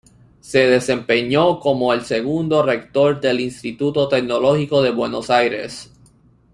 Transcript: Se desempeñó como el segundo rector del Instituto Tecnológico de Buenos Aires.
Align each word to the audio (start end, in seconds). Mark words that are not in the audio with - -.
Se 0.39 0.65
desempeñó 0.65 1.59
como 1.59 1.93
el 1.93 2.01
segundo 2.03 2.63
rector 2.63 3.21
del 3.21 3.39
Instituto 3.39 4.07
Tecnológico 4.07 4.81
de 4.81 4.89
Buenos 4.89 5.29
Aires. 5.29 5.91